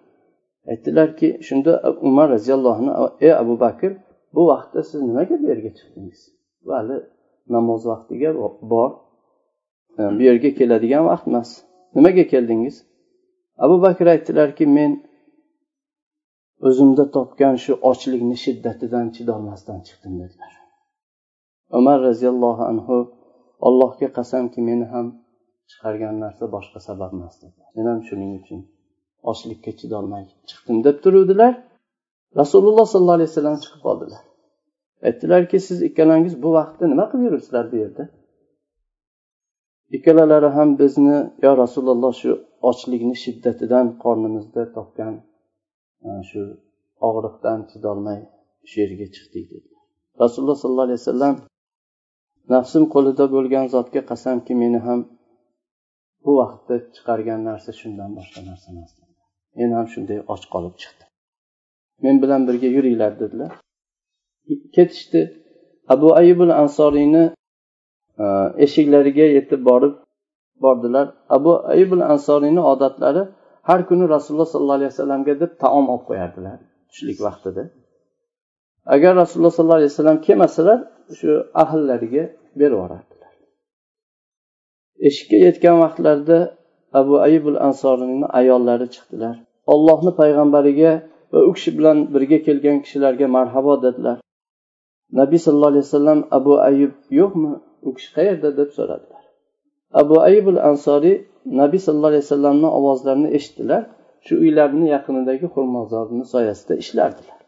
Aytdilarki 0.72 1.30
shunda 1.48 1.72
umar 2.10 2.27
roziyallohu 2.36 2.77
anhu 2.82 3.08
ey 3.25 3.34
abu 3.34 3.60
bakr 3.60 3.92
bu 4.36 4.48
vaqtda 4.51 4.84
siz 4.89 5.01
nimaga 5.01 5.36
bu 5.42 5.46
yerga 5.51 5.72
chiqdingiz? 5.77 6.22
Hali 6.68 6.98
namoz 7.56 7.82
vaqtiga 7.92 8.30
bor. 8.74 8.92
Ehm, 10.00 10.13
bu 10.18 10.22
yerga 10.30 10.50
keladigan 10.60 11.04
vaqt 11.12 11.27
emas 11.27 11.50
nimaga 11.96 12.24
keldingiz? 12.34 12.75
Abu 13.58 13.82
bakr 13.82 14.06
aytdilarki 14.13 14.65
men 14.77 14.92
o'zimda 16.67 17.03
topgan 17.15 17.55
shu 17.63 17.74
ochlikni 17.89 18.38
shiddatidan 18.45 19.07
chidolmasdan 19.15 19.79
chiqdim 19.88 20.13
dedilar. 20.22 20.53
Umar 21.79 21.98
roziyallohu 22.07 22.63
anhu 22.72 22.98
allohga 23.67 24.07
qasamki 24.17 24.60
meni 24.69 24.86
ham 24.93 25.07
chiqargan 25.69 26.15
narsa 26.24 26.45
boshqa 26.55 26.79
sabab 26.88 27.12
emas 27.17 27.36
dedilar. 27.41 27.69
Men 27.75 27.86
ham 27.91 28.00
shuning 28.07 28.31
uchun 28.41 28.60
ochlikka 29.31 29.72
chidolmay 29.79 30.24
chiqdim 30.50 30.77
deb 30.88 30.98
turuvdilar. 31.03 31.53
Rasululloh 32.41 32.86
sollallohu 32.93 33.17
alayhi 33.19 33.31
vasallam 33.31 33.57
chiqib 33.63 33.81
qoldilar. 33.88 34.24
Aytdilarki 35.07 35.57
siz 35.67 35.77
ikkalangiz 35.89 36.36
bu 36.43 36.50
vaqtda 36.57 36.86
nima 36.91 37.05
qilib 37.12 37.25
yuribsizlar? 37.27 37.65
bu 37.72 37.75
yerda. 37.84 38.03
Ikkalalari 39.95 40.50
ham 40.57 40.69
bizni 40.81 41.17
yo 41.45 41.51
rasululloh 41.63 42.13
shu 42.22 42.31
ochlikni 42.69 43.15
shiddatidan 43.24 43.88
qornimizda 44.03 44.62
topgan 44.77 45.13
shu 46.29 46.41
og'riqdan 47.07 47.59
chidolmay 47.69 48.19
shu 48.69 48.75
yerga 48.83 49.07
chiqdik 49.15 49.45
dedi. 49.53 49.69
Rasululloh 50.24 50.57
sollallohu 50.62 50.88
alayhi 50.88 51.01
vasallam 51.01 51.35
nafsim 52.53 52.83
qo'lida 52.93 53.25
bo'lgan 53.35 53.65
zotga 53.75 54.01
qasamki 54.12 54.53
meni 54.62 54.79
ham 54.88 55.00
bu 56.24 56.31
vaqtda 56.41 56.75
chiqargan 56.95 57.39
narsa 57.50 57.71
shundan 57.81 58.09
boshqa 58.17 58.39
narsa 58.50 58.67
emas 58.74 58.91
men 59.57 59.71
ham 59.77 59.88
shunday 59.93 60.19
och 60.33 60.43
qolib 60.53 60.75
chiqdim. 60.81 61.07
Men 62.03 62.15
bilan 62.24 62.41
birga 62.47 62.67
yuringlar 62.75 63.12
dedilar. 63.21 63.51
Ketishdi. 64.75 65.21
Abu 65.93 66.07
ayibul 66.19 66.53
ansoriyni 66.63 67.24
e, 68.24 68.25
eshiklariga 68.65 69.25
yetib 69.38 69.62
borib 69.69 69.95
bordilar. 70.63 71.07
Abu 71.38 71.51
ayibul 71.74 72.03
ansoriyni 72.13 72.62
odatlari 72.71 73.24
har 73.67 73.79
kuni 73.89 74.05
rasululloh 74.15 74.50
sollallohu 74.53 74.77
alayhi 74.79 74.91
vasallamga 74.93 75.34
deb 75.43 75.51
taom 75.63 75.86
olib 75.93 76.05
qo'yardilar 76.10 76.57
tushlik 76.89 77.19
vaqtida. 77.27 77.63
Agar 78.95 79.12
rasululloh 79.22 79.53
sollallohu 79.57 79.79
alayhi 79.81 79.93
vasallam 79.93 80.19
kelmasalar 80.27 80.79
shu 81.19 81.31
ahllariga 81.63 82.24
berib 82.60 82.77
yuborardilar. 82.77 83.34
Eshikka 85.07 85.38
yetgan 85.48 85.75
vaqtlarida 85.84 86.39
abu 87.00 87.15
ayibul 87.27 87.57
ansoriyni 87.67 88.27
ayollari 88.39 88.88
chiqdilar. 88.95 89.36
Ollohni 89.74 90.12
payg'ambariga 90.22 90.91
va 91.34 91.39
u 91.50 91.51
kishi 91.57 91.72
bilan 91.77 91.98
birga 92.13 92.38
kelgan 92.48 92.77
kishilarga 92.84 93.27
marhabo 93.38 93.74
dedilar. 93.86 94.17
Nabiy 95.19 95.39
sallallohu 95.45 95.74
alayhi 95.74 95.88
vasallam 95.88 96.19
abu 96.38 96.53
ayib 96.69 96.93
yo'qmi? 97.19 97.51
U 97.88 97.89
kishi 97.98 98.10
qayerda? 98.17 98.50
deb 98.60 98.69
so'radilar. 98.77 99.24
Abu 100.01 100.15
ayibul 100.27 100.60
ansoriy 100.69 101.17
nabiy 101.62 101.80
sallallohu 101.86 102.12
alayhi 102.14 102.25
vasallamni 102.28 102.68
ovozlarini 102.80 103.30
eshitdilar. 103.38 103.84
Shu 104.25 104.36
uylarni 104.44 104.88
yaqinidagi 104.96 105.48
xurmozorni 105.56 106.25
soyasida 106.34 106.74
ishlardilar. 106.84 107.40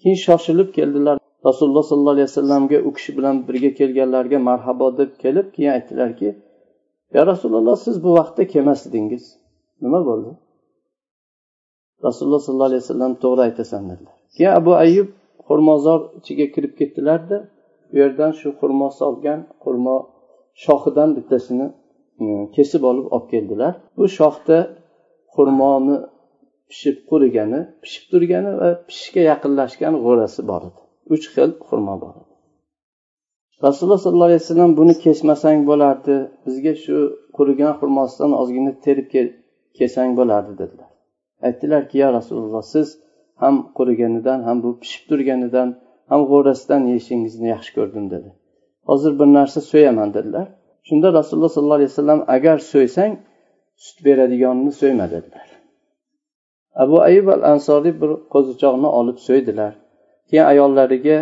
Keyin 0.00 0.18
shoshilib 0.26 0.68
keldilar. 0.78 1.16
Rasululloh 1.48 1.84
sollallohu 1.90 2.16
alayhi 2.16 2.28
vasallamga 2.30 2.78
u 2.88 2.92
kishi 2.96 3.16
bilan 3.18 3.36
birga 3.48 3.70
kelganlarga 3.78 4.38
marhabo 4.48 4.86
deb 4.98 5.10
kelib 5.22 5.46
keyin 5.54 5.70
aytdilarki 5.76 6.28
ya 7.14 7.26
rasululloh 7.26 7.76
siz 7.76 8.04
bu 8.04 8.10
vaqtda 8.18 8.46
kelmasdingiz 8.52 9.24
nima 9.82 10.00
bo'ldi? 10.08 10.30
Rasululloh 12.06 12.40
sollallohu 12.46 12.70
alayhi 12.70 12.82
vasallam 12.84 13.12
to'g'ri 13.22 13.42
aytasan 13.48 13.82
dedilar. 13.90 14.16
Keyin 14.36 14.52
abu 14.60 14.72
ayub 14.84 15.08
xurmozor 15.48 16.00
ichiga 16.18 16.46
kirib 16.54 16.72
ketdilarda 16.80 17.36
bu 17.90 17.94
yerdan 18.02 18.30
shu 18.40 18.48
xurmo 18.60 18.88
solgan 19.00 19.40
xurmo 19.64 19.96
shoxidan 20.64 21.10
bittasini 21.16 21.66
kesib 22.56 22.82
olib 22.90 23.06
olib 23.14 23.28
keldilar. 23.32 23.72
Bu 23.98 24.04
shoxda 24.18 24.58
xurmoni 25.34 25.96
pishib 26.70 26.96
qurigani 27.10 27.60
pishib 27.82 28.04
turgani 28.12 28.52
va 28.60 28.68
pishishga 28.88 29.22
yaqinlashgan 29.30 29.94
g'o'rasi 30.04 30.40
bor 30.50 30.62
edi. 30.68 30.80
Uch 31.14 31.26
xil 31.34 31.50
xurmo 31.68 31.94
bor 32.04 32.14
edi. 32.20 32.32
Rasululloh 33.66 34.00
sollallohu 34.04 34.28
alayhi 34.30 34.42
vasallam 34.44 34.72
buni 34.80 34.94
kesmasang 35.04 35.60
bo'lardi 35.70 36.16
bizga 36.46 36.72
shu 36.84 36.96
qurigan 37.36 37.72
xurmosidan 37.80 38.32
ozgina 38.40 38.72
terib 38.84 39.06
kelsang 39.78 40.10
bo'lardi 40.20 40.52
dedilar. 40.62 40.90
Aytdilarki 41.46 41.96
ya 42.02 42.08
rasululloh 42.18 42.64
siz 42.74 42.88
ham 43.42 43.54
quriganidan 43.78 44.40
ham 44.48 44.56
bu 44.64 44.70
pishib 44.82 45.02
turganidan 45.10 45.68
ham 46.10 46.20
g'o'rasidan 46.30 46.82
yeyishingizni 46.90 47.46
yaxshi 47.54 47.72
ko'rdim 47.78 48.06
dedi. 48.14 48.30
Hozir 48.88 49.12
bir 49.20 49.28
narsa 49.38 49.60
so'yaman 49.70 50.10
dedilar. 50.16 50.46
Shunda 50.88 51.08
rasululloh 51.18 51.52
sollallohu 51.56 51.78
alayhi 51.80 51.92
vasallam 51.94 52.20
agar 52.36 52.56
so'ysang 52.72 53.12
sut 53.84 53.98
beradiganini 54.06 54.72
so'yma 54.80 55.06
dedilar. 55.14 55.48
Abu 56.82 56.96
ayub 57.08 57.26
al 57.36 57.42
ansoriy 57.52 57.94
bir 58.02 58.10
qo'zichoqni 58.32 58.88
olib 59.00 59.18
so'ydilar. 59.26 59.72
Keyin 60.28 60.46
ayollariga 60.52 61.18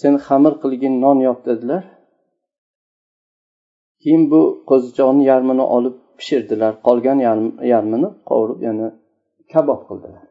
sen 0.00 0.14
xamir 0.26 0.54
qilgin 0.62 0.94
non 1.04 1.18
yop 1.28 1.40
dedilar. 1.48 1.84
Keyin 4.02 4.22
bu 4.32 4.40
qo'zichoqni 4.70 5.22
yarmini 5.30 5.64
olib 5.76 5.96
pishirdilar. 6.18 6.72
Qolgan 6.86 7.18
yarmini 7.72 8.08
qovurib 8.28 8.60
yana 8.68 8.88
kabob 9.52 9.80
qildilar. 9.88 10.29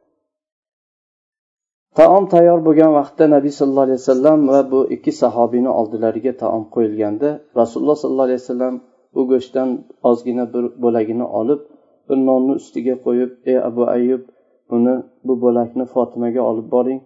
Taom 1.99 2.23
tayyor 2.33 2.59
bo'lgan 2.67 2.91
vaqtda 2.99 3.25
nabiy 3.35 3.53
sallallohu 3.57 3.87
alayhi 3.87 4.01
vasallam 4.01 4.39
va 4.53 4.61
bu 4.71 4.79
ikki 4.95 5.11
sahobiyni 5.21 5.71
oldilariga 5.79 6.33
taom 6.43 6.63
qo'yilganda 6.75 7.29
rasululloh 7.61 7.97
sollallohu 8.01 8.27
alayhi 8.29 8.41
vasallam 8.43 8.75
bu 9.15 9.21
go'shtdan 9.31 9.69
ozgina 10.09 10.45
bir 10.53 10.63
bo'lagini 10.83 11.25
olib 11.39 11.61
bir 12.09 12.17
nonni 12.29 12.51
ustiga 12.61 12.95
qo'yib 13.05 13.31
ey 13.51 13.57
abu 13.69 13.83
ayub 13.97 14.23
buni 14.71 14.95
bu 15.23 15.33
bo'lakni 15.43 15.85
fotimaga 15.93 16.41
olib 16.41 16.71
boring. 16.71 17.01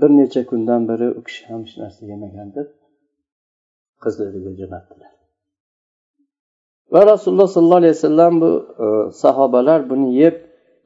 Bir 0.00 0.10
necha 0.18 0.46
kundan 0.46 0.88
beri 0.88 1.08
u 1.18 1.22
kishi 1.26 1.42
ham 1.50 1.60
hech 1.64 1.76
narsa 1.82 2.06
yemagan 2.12 2.48
deb 2.56 2.68
qizlariga 4.04 4.52
jo'natdilar. 4.60 5.12
Va 6.94 7.02
rasululloh 7.12 7.48
sollallohu 7.54 7.80
alayhi 7.82 7.96
vasallam 7.98 8.40
bu 8.42 8.50
e, 8.84 8.86
sahobalar 9.22 9.80
buni 9.90 10.08
yeb 10.22 10.36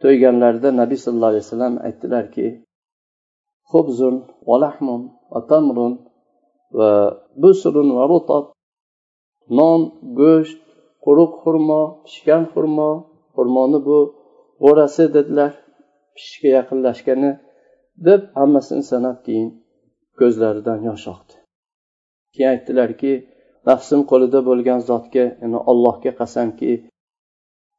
to'yganlarida 0.02 0.68
nabiy 0.80 0.98
sallallohu 1.04 1.32
alayhi 1.32 1.44
vasallam 1.46 1.74
aytdilarki 1.86 2.46
خبز 3.71 3.99
ولحم 4.49 4.87
وتمر 5.31 5.77
وبسر 6.77 7.75
ورطب 7.97 8.45
non 9.59 9.81
go'sht 10.19 10.59
quruq 11.05 11.31
xurmo 11.43 11.81
pishgan 12.05 12.43
xurmo 12.53 12.89
xurmoni 13.35 13.79
bu 13.87 13.97
g'o'rasi 14.63 15.05
dedilar 15.15 15.51
pishishga 16.15 16.49
yaqinlashgani 16.57 17.31
deb 18.07 18.21
hammasini 18.39 18.83
sanab 18.91 19.17
keyin 19.25 19.49
ko'zlaridan 20.19 20.79
yosh 20.87 21.05
oqdi 21.13 21.35
keyin 22.33 22.49
aytdilarki 22.55 23.13
nafsim 23.69 24.01
qo'lida 24.11 24.39
bo'lgan 24.49 24.79
zotga 24.89 25.25
ya'ni 25.41 25.59
allohga 25.71 26.11
qasamki 26.19 26.71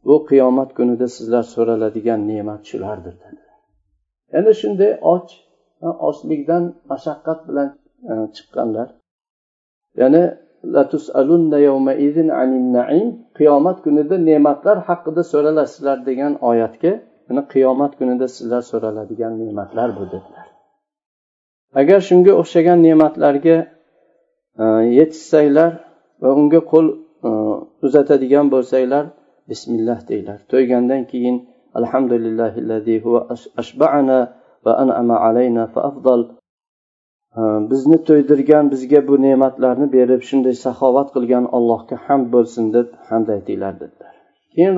bu 0.09 0.17
qiyomat 0.31 0.71
kunida 0.79 1.07
sizlar 1.17 1.45
so'raladigan 1.55 2.21
ne'mat 2.31 2.63
shulardir 2.71 3.15
dedilar 3.23 3.57
yana 4.35 4.53
shunday 4.61 4.93
och 5.15 5.29
ochlikdan 6.08 6.64
mashaqqat 6.92 7.40
bilan 7.48 7.70
e, 8.10 8.14
chiqqanlar. 8.36 8.88
Ya'ni 10.02 10.24
qiyomat 13.38 13.78
kunida 13.86 14.16
ne'matlar 14.30 14.78
haqida 14.88 15.22
so'ralasizlar 15.32 15.98
degan 16.10 16.34
oyatga. 16.50 16.92
Mana 17.28 17.42
qiyomat 17.54 17.92
kunida 18.00 18.28
sizlar 18.36 18.62
so'raladigan 18.72 19.34
ne'matlar 19.42 19.90
bu 19.98 20.04
dedilar. 20.14 20.48
Agar 21.82 22.00
shunga 22.10 22.34
o'xshagan 22.42 22.80
ne'matlarga 22.88 23.58
e, 24.62 24.64
yetishsanglar 24.98 25.72
va 26.22 26.30
unga 26.40 26.62
qo'l 26.72 26.88
e, 27.28 27.30
uzatadigan 27.86 28.46
bo'lsanglar 28.54 29.06
bismillah 29.52 30.00
deylar. 30.10 30.38
To'ygandan 30.52 31.02
keyin 31.12 31.38
alhamdulillahi 31.80 32.60
ashba'ana 33.62 34.20
va 34.66 34.74
an'ama 34.84 35.18
alayna 35.28 35.64
fa 35.74 35.82
afdal. 35.90 36.22
Bizni 37.72 37.98
to'ydirgan 38.08 38.66
bizga 38.74 39.00
bu 39.08 39.16
ne'matlarni 39.26 39.88
berib 39.96 40.22
shunday 40.30 40.56
saxovat 40.66 41.08
qilgan 41.16 41.46
allohga 41.58 41.98
hamd 42.06 42.28
bo'lsin 42.36 42.66
deb 42.76 42.88
hamd 43.10 43.28
aytinglar 43.36 43.74
dedilar. 43.82 44.14
Keyin 44.54 44.76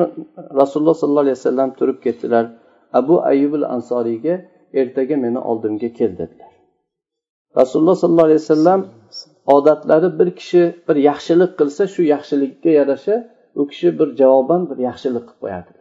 rasululloh 0.60 0.96
sollallohu 1.02 1.26
alayhi 1.26 1.40
vasallam 1.40 1.70
turib 1.80 1.98
ketdilar. 2.06 2.46
Abu 3.00 3.16
ayyubil 3.32 3.66
ansoriyga 3.76 4.36
ertaga 4.82 5.16
meni 5.26 5.40
oldimga 5.50 5.90
kel 5.98 6.12
dedilar. 6.22 6.52
Rasululloh 7.60 7.96
sollallohu 8.02 8.28
alayhi 8.30 8.42
vasallam 8.46 8.82
odatlari 9.56 10.20
bir 10.20 10.30
kishi 10.40 10.64
bir 10.88 10.96
yaxshilik 11.10 11.52
qilsa 11.60 11.84
shu 11.94 12.02
yaxshilikka 12.14 12.70
yarasha 12.80 13.16
u 13.56 13.68
kishi 13.72 14.00
bir 14.00 14.08
javoban 14.22 14.62
bir 14.70 14.78
yaxshilik 14.88 15.24
qilib 15.28 15.40
qo'yadi 15.44 15.72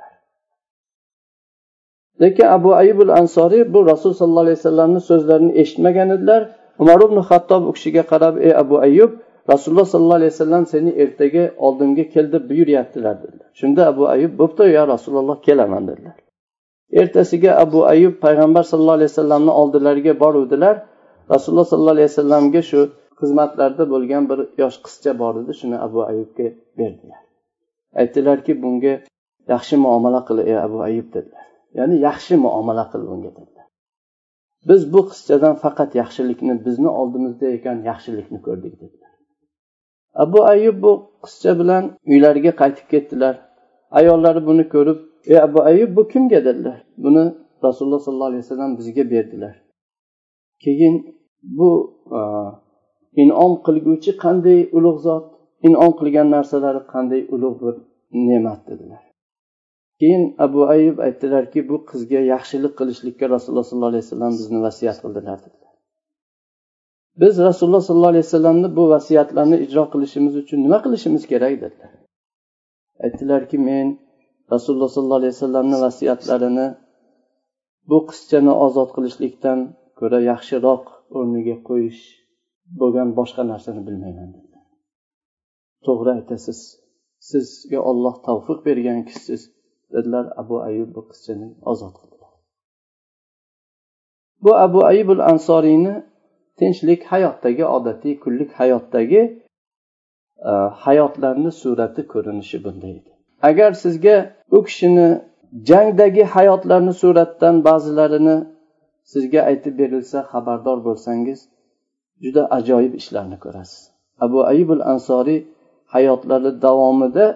lekin 2.25 2.47
abu 2.57 2.71
ayibul 2.81 3.12
ansoriy 3.21 3.62
bu 3.75 3.81
rasululloh 3.90 4.19
sollallohu 4.21 4.45
alayhi 4.47 4.59
vasallamni 4.61 5.00
so'zlarini 5.11 5.52
eshitmagan 5.62 6.09
edilar. 6.16 6.43
Umar 6.83 6.99
ibn 7.07 7.19
hattob 7.28 7.62
u 7.69 7.73
kishiga 7.76 8.02
qarab 8.12 8.35
ey 8.47 8.52
abu 8.62 8.76
ayyub 8.87 9.12
rasululloh 9.52 9.87
sollallohu 9.93 10.19
alayhi 10.21 10.33
vasallam 10.35 10.64
seni 10.73 10.90
ertaga 11.02 11.45
oldimga 11.66 12.04
kel 12.14 12.26
deb 12.35 12.45
buyuryaptilar 12.50 13.14
dedilar. 13.23 13.49
Shunda 13.61 13.83
abu 13.93 14.02
ayyub 14.14 14.33
bo'pti 14.40 14.64
yo 14.76 14.83
rasululloh 14.95 15.37
kelaman 15.47 15.83
dedilar. 15.90 16.16
Ertasiga 17.00 17.52
abu 17.64 17.81
ayyub 17.93 18.14
payg'ambar 18.25 18.62
sallallohu 18.71 18.99
alayhi 18.99 19.11
vasallamni 19.12 19.52
oldilariga 19.61 20.12
boruvdilar. 20.23 20.76
Rasululloh 21.35 21.66
sollallohu 21.71 21.97
alayhi 21.97 22.11
vasallamga 22.12 22.62
shu 22.71 22.81
xizmatlarda 23.21 23.85
bo'lgan 23.93 24.23
bir 24.31 24.38
yosh 24.62 24.78
qizcha 24.85 25.12
bor 25.23 25.35
edi 25.43 25.52
shuni 25.61 25.76
abu 25.87 26.00
ayyubga 26.11 26.47
berdilar. 26.78 27.21
Aytdilarki 28.00 28.52
bunga 28.62 28.95
yaxshi 29.52 29.76
muomala 29.85 30.21
qil 30.28 30.38
ey 30.50 30.57
abu 30.66 30.78
ayyub 30.88 31.09
dedilar. 31.14 31.45
Ya'ni 31.78 31.97
yaxshi 32.07 32.35
muomala 32.45 32.85
qil 32.93 33.02
unga 33.14 33.31
dedilar 33.38 33.66
biz 34.69 34.81
bu 34.93 35.00
qizchadan 35.11 35.54
faqat 35.64 35.90
yaxshilikni 36.00 36.54
bizni 36.66 36.90
oldimizda 37.00 37.47
ekan 37.57 37.76
yaxshilikni 37.90 38.38
ko'rdik 38.47 38.75
dedilar 38.83 39.12
abu 40.14 40.38
ayub 40.52 40.83
bu 40.83 40.93
qizcha 41.25 41.52
bilan 41.61 41.85
uylariga 42.07 42.52
qaytib 42.61 42.87
ketdilar. 42.93 43.35
Ayollari 43.99 44.47
buni 44.47 44.64
ko'rib 44.75 44.99
ey 45.33 45.38
abu 45.47 45.59
ayub 45.71 45.90
bu 45.97 46.09
kimga? 46.12 46.45
dedilar. 46.45 46.78
Buni 47.04 47.25
rasululloh 47.64 48.00
sollallohu 48.07 48.31
alayhi 48.33 48.45
vasallam 48.45 48.78
bizga 48.78 49.11
berdilar. 49.11 49.54
Keyin 50.64 50.95
bu 51.59 51.71
e, 52.19 52.21
inom 53.23 53.52
qilguvchi 53.66 54.12
qanday 54.25 54.61
ulug' 54.78 55.00
zot 55.07 55.25
inom 55.69 55.93
qilgan 56.00 56.28
narsalari 56.37 56.81
qanday 56.93 57.21
ulug' 57.35 57.59
bir 57.62 57.75
ne'mat 58.28 58.61
dedilar. 58.69 59.02
Keyin 60.05 60.25
abu 60.39 60.61
ayub 60.75 60.99
aytdilarki 61.07 61.61
bu 61.69 61.77
qizga 61.91 62.21
yaxshilik 62.33 62.73
qilishlikka 62.79 63.25
rasululloh 63.35 63.67
sollallohu 63.69 63.93
alayhi 63.93 64.05
vasallam 64.07 64.33
bizni 64.41 64.59
vasiyat 64.67 64.99
qildilar 65.05 65.39
dedilar. 65.45 65.73
Biz 67.23 67.35
rasululloh 67.49 67.83
sollallohu 67.87 68.13
alayhi 68.15 68.27
vasallamni 68.29 68.69
bu 68.79 68.85
vasiyatlarni 68.95 69.57
ijro 69.67 69.85
qilishimiz 69.93 70.35
uchun 70.43 70.59
nima 70.65 70.79
qilishimiz 70.85 71.23
kerak 71.33 71.55
dedilar. 71.65 71.93
Aytdilarki 73.05 73.59
men 73.69 73.87
rasululloh 74.55 74.91
sollallohu 74.95 75.21
alayhi 75.23 75.35
vasallamni 75.37 75.77
vasiyatlarini 75.87 76.67
bu 77.91 77.99
qizchani 78.11 78.53
ozod 78.67 78.90
qilishlikdan 78.97 79.59
ko'ra 79.99 80.19
yaxshiroq 80.31 80.85
o'rniga 81.19 81.57
qo'yish 81.69 82.03
bo'lgan 82.81 83.09
boshqa 83.19 83.43
narsani 83.53 83.81
bilmayman 83.88 84.29
dedilar. 84.37 84.64
To'g'ri 85.87 86.11
aytasiz 86.19 86.59
sizga 87.31 87.81
olloh 87.90 88.14
tavfiq 88.27 88.59
bergan 88.69 89.01
kishisiz. 89.09 89.43
Dedilar 89.92 90.27
abu 90.37 90.57
ayub 90.68 90.90
bu 90.97 91.03
qizchani 91.11 91.49
ozod 91.70 91.94
qildilar. 92.01 92.33
Bu 94.44 94.51
abu 94.66 94.81
ayubul 94.90 95.23
ansoriyni 95.33 95.94
tinchlik 96.59 97.01
hayotdagi 97.12 97.64
odatiy 97.77 98.14
kunlik 98.23 98.51
hayotdagi 98.61 99.23
e, 100.51 100.53
hayotlarni 100.85 101.51
surati 101.62 102.03
ko'rinishi 102.12 102.57
bunday 102.64 102.92
edi. 102.99 103.11
Agar 103.49 103.73
sizga 103.85 104.16
u 104.57 104.59
kishini 104.66 105.09
jangdagi 105.70 106.25
hayotlarni 106.35 106.92
suratdan 107.03 107.57
ba'zilarini 107.66 108.37
sizga 109.12 109.40
aytib 109.51 109.75
berilsa 109.81 110.18
xabardor 110.33 110.79
bo'lsangiz 110.87 111.38
juda 112.25 112.42
ajoyib 112.59 112.94
ishlarni 113.01 113.38
ko'rasiz. 113.44 113.81
Abu 114.25 114.38
ayubul 114.53 114.83
ansoriy 114.92 115.40
hayotlari 115.94 116.51
davomida 116.66 117.27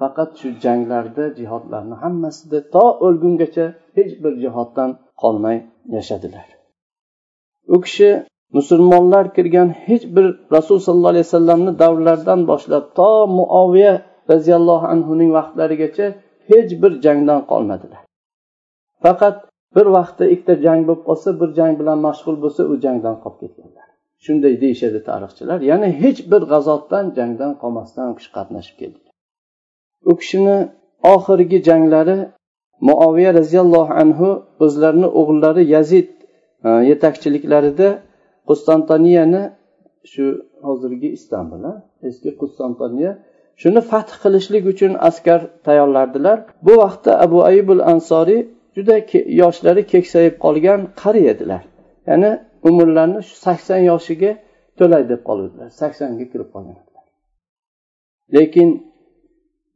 faqat 0.00 0.30
shu 0.40 0.48
janglarda 0.64 1.24
jihodlarni 1.38 1.96
hammasida 2.02 2.58
to 2.74 2.84
o'lgungacha 3.06 3.66
hech 3.96 4.12
bir 4.22 4.32
jihoddan 4.44 4.90
qolmay 5.22 5.56
yashadilar. 5.96 6.46
U 7.74 7.76
kishi 7.84 8.10
musulmonlar 8.58 9.24
kirgan 9.36 9.68
hech 9.86 10.04
bir 10.16 10.26
rasul 10.56 10.78
sollallohu 10.86 11.12
alayhi 11.14 11.26
vasallamni 11.28 11.72
davrlaridan 11.82 12.40
boshlab 12.50 12.84
to 12.98 13.10
muoviya 13.38 13.94
roziyallohu 14.30 14.86
anhuning 14.94 15.30
vaqtlarigacha 15.38 16.06
hech 16.50 16.70
bir 16.82 16.92
jangdan 17.04 17.40
qolmadilar. 17.50 18.02
Faqat 19.04 19.36
bir 19.76 19.86
vaqtda 19.96 20.24
ikkita 20.34 20.54
jang 20.66 20.80
bo'lib 20.88 21.02
qolsa 21.08 21.28
bir 21.40 21.50
jang 21.58 21.74
bilan 21.80 21.98
mashg'ul 22.06 22.36
bo'lsa 22.44 22.62
u 22.72 22.74
jangdan 22.84 23.16
qolib 23.22 23.38
ketganlar. 23.42 23.86
Shunday 24.24 24.54
deyishadi 24.62 25.00
tarixchilar. 25.08 25.58
Ya'ni 25.70 25.88
hech 26.02 26.20
bir 26.32 26.42
g'azotdan 26.52 27.04
jangdan 27.18 27.52
qolmasdan 27.62 28.06
u 28.12 28.14
kishi 28.18 28.30
qatnashib 28.36 28.76
keldi. 28.82 29.05
U 30.10 30.12
kishini 30.20 30.56
oxirgi 31.14 31.58
janglari 31.68 32.18
muoviya 32.88 33.30
roziyallohu 33.40 33.92
anhu 34.02 34.28
o'zlarini 34.64 35.08
o'g'illari 35.20 35.62
yazid 35.74 36.08
e, 36.66 36.68
yetakchiliklarida 36.90 37.88
qustantaniyani 38.48 39.42
shu 40.12 40.24
hozirgi 40.66 41.08
istanbul 41.18 41.62
eski 42.08 42.30
qustantaniya 42.40 43.12
shuni 43.62 43.80
fath 43.90 44.12
qilishlik 44.22 44.64
uchun 44.72 44.92
askar 45.08 45.40
tayyorlardilar. 45.66 46.38
Bu 46.66 46.72
vaqtda 46.82 47.12
abu 47.24 47.38
ayubul 47.50 47.82
ansoriy 47.92 48.42
juda 48.76 48.96
yoshlari 49.42 49.82
keksayib 49.92 50.34
qolgan 50.44 50.80
qari 51.02 51.22
edilar. 51.32 51.62
Ya'ni 52.08 52.30
umrlarini 52.68 53.20
shu 53.28 53.34
sakson 53.46 53.80
yoshiga 53.90 54.32
to'lay 54.78 55.02
deb 55.12 55.20
qoluvdilar 55.28 55.68
saksonga 55.80 56.26
kirib 56.32 56.48
qolgan 56.54 56.78
lekin 58.36 58.68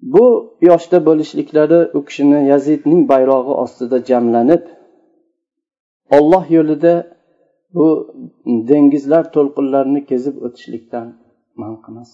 bu 0.02 0.56
yoshda 0.68 0.98
bo'lishliklari 1.06 1.80
u 1.96 2.04
kishini 2.04 2.48
yazidning 2.52 3.02
bayrog'i 3.12 3.54
ostida 3.64 3.98
jamlanib 4.10 4.62
olloh 6.16 6.44
yo'lida 6.56 6.94
bu 7.74 7.86
dengizlar 8.70 9.24
to'lqinlarini 9.34 10.00
kezib 10.10 10.36
o'tishlikdan 10.46 11.06
man 11.60 11.74
qilmas. 11.84 12.10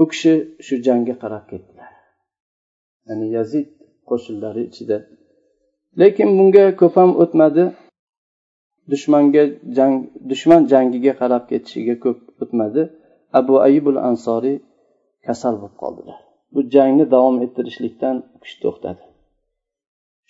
U 0.00 0.04
kishi 0.12 0.34
shu 0.66 0.74
jangga 0.86 1.14
qarab 1.22 1.44
ketdilar. 1.50 1.92
Ya'ni 3.08 3.26
yazid 3.36 3.68
qo'shinlari 4.08 4.62
ichida. 4.70 4.98
Lekin 6.00 6.28
bunga 6.38 6.64
ko'p 6.80 6.94
ham 7.00 7.10
o'tmadi. 7.22 7.64
Dushmanga 8.92 9.42
jang 9.76 9.94
dushman 10.30 10.62
jangiga 10.72 11.12
qarab 11.20 11.44
ketishiga 11.50 11.94
ko'p 12.04 12.18
o'tmadi. 12.42 12.82
Abu 13.38 13.54
ayibul 13.66 13.98
ansoriy 14.08 14.58
kasal 15.26 15.54
bo'lib 15.60 15.76
qoldilar. 15.82 16.31
Bu 16.54 16.60
jangni 16.74 17.10
davom 17.14 17.42
ettirishlikdan 17.44 18.16
u 18.34 18.38
kishi 18.42 18.58
to'xtadi. 18.64 19.02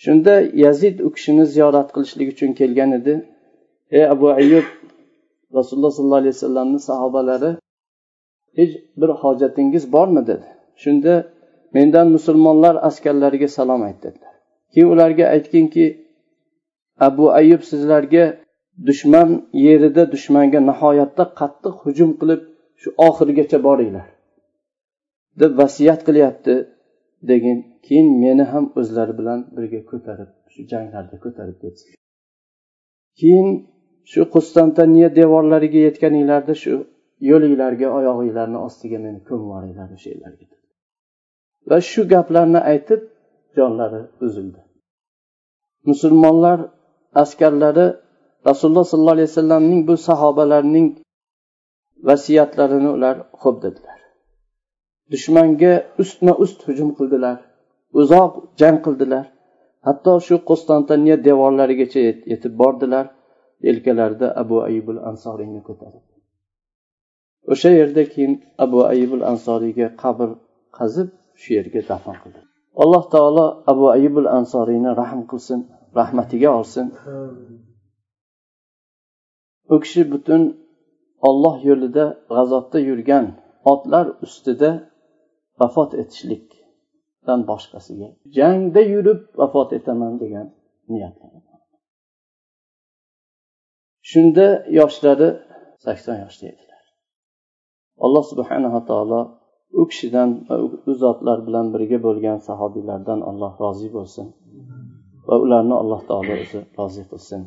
Shunda 0.02 0.34
yazid 0.64 0.96
u 1.06 1.08
kishini 1.14 1.44
ziyorat 1.54 1.88
qilishlik 1.94 2.28
uchun 2.34 2.50
kelgan 2.60 2.92
edi. 2.98 3.14
Ey 3.96 4.04
abu 4.14 4.26
ayub 4.40 4.66
rasululloh 5.58 5.92
sollallohu 5.96 6.20
alayhi 6.22 6.34
vasallamni 6.36 6.80
sahobalari 6.88 7.50
hech 8.58 8.72
bir 9.00 9.10
hojatingiz 9.22 9.92
bormi? 9.92 10.26
dedi. 10.26 10.46
Shunda 10.82 11.14
mendan 11.74 12.08
musulmonlar 12.16 12.74
askarlariga 12.88 13.48
salom 13.48 13.82
ayt 13.88 13.98
dedilar. 14.02 14.34
Keyin 14.72 14.88
ularga 14.94 15.24
aytginki 15.34 15.84
abu 17.08 17.24
ayub 17.40 17.62
sizlarga 17.70 18.24
dushman 18.88 19.28
yerida 19.66 20.12
dushmanga 20.12 20.60
nihoyatda 20.70 21.24
qattiq 21.40 21.74
hujum 21.84 22.10
qilib 22.20 22.40
shu 22.80 22.88
oxirigacha 23.08 23.58
boringlar. 23.68 24.06
Deb 25.40 25.52
vasiyat 25.60 26.00
qilyapti 26.08 26.54
degin 27.30 27.58
keyin 27.86 28.08
meni 28.22 28.44
ham 28.52 28.64
o'zlari 28.80 29.14
bilan 29.20 29.40
birga 29.56 29.80
ko'tarib 29.90 30.30
shu 30.52 30.60
janglarda 30.72 31.16
ko'tarib 31.24 31.56
ketsin. 31.62 31.90
Keyin 33.20 33.48
shu 34.12 34.22
qustantaniya 34.34 35.08
devorlariga 35.18 35.80
yetganinglarda 35.88 36.54
shu 36.62 36.74
yo'linglarga 37.30 37.88
oyog'inglarni 37.98 38.58
ostiga 38.66 38.98
meni 39.06 39.20
ko'mib 39.28 39.48
o'sha 39.96 40.08
yerlarga 40.12 40.46
va 41.70 41.78
shu 41.90 42.02
gaplarni 42.12 42.60
aytib 42.72 43.00
jonlari 43.56 44.00
uzildi 44.26 44.60
musulmonlar 45.90 46.58
askarlari 47.22 47.86
rasululloh 48.48 48.86
sollallohu 48.92 49.16
alayhi 49.16 49.30
vasallamning 49.32 49.80
bu 49.88 49.94
sahobalarning 50.08 50.88
vasiyatlarini 52.08 52.90
ular 52.96 53.16
xo'p 53.42 53.56
dedilar. 53.64 53.91
Dushmanga 55.12 55.72
ustma 56.02 56.32
ust 56.44 56.58
hujum 56.66 56.90
qildilar 56.98 57.38
uzoq 58.00 58.32
jang 58.60 58.78
qildilar. 58.86 59.26
Hatto 59.86 60.12
shu 60.26 60.36
qo'stantiniya 60.48 61.16
devorlarigacha 61.26 62.00
yetib 62.32 62.52
bordilar 62.62 63.06
yelkalarida 63.66 64.28
abu 64.42 64.56
ayibul 64.68 65.00
ansoriyni 65.10 65.60
ko'tarib 65.68 66.04
o'sha 67.52 67.70
yerda 67.80 68.02
keyin 68.12 68.34
abu 68.64 68.78
ayibul 68.92 69.24
ansoriyga 69.32 69.88
qabr 70.02 70.28
qazib 70.78 71.08
shu 71.40 71.48
yerga 71.58 71.80
dafn 71.90 72.16
qildi. 72.22 72.40
Alloh 72.82 73.04
taolo 73.14 73.46
abu 73.72 73.84
ayibul 73.96 74.28
ansoriyni 74.38 74.90
rahm 75.00 75.20
qilsin 75.30 75.60
rahmatiga 75.98 76.48
olsin. 76.58 76.86
U 79.72 79.74
kishi 79.84 80.02
butun 80.12 80.42
olloh 81.28 81.56
yo'lida 81.68 82.04
g'azotda 82.34 82.78
yurgan 82.88 83.26
otlar 83.72 84.06
ustida 84.26 84.70
vafot 85.62 85.90
etishlikdan 86.02 87.40
boshqasiga 87.50 88.08
jangda 88.38 88.82
yurib 88.92 89.20
vafot 89.40 89.68
etaman 89.78 90.12
degan 90.22 90.46
niyat 90.92 91.14
shunda 94.10 94.46
yoshlari 94.78 95.28
sakson 95.84 96.16
yoshda 96.24 96.44
edilar. 96.52 96.84
Alloh 98.04 98.24
subhanava 98.30 98.80
taolo 98.90 99.20
u 99.80 99.82
kishidan 99.90 100.30
u 100.90 100.92
zotlar 101.02 101.38
bilan 101.46 101.66
birga 101.74 101.98
bo'lgan 102.06 102.38
sahobiylardan 102.48 103.20
alloh 103.30 103.52
rozi 103.64 103.88
bo'lsin 103.96 104.26
va 105.28 105.36
ularni 105.44 105.74
alloh 105.82 106.00
taolo 106.10 106.32
o'zi 106.44 106.60
rozi 106.78 107.02
qilsin. 107.10 107.42